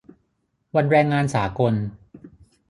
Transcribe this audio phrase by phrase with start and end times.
[0.75, 1.73] วันแรงงานสากล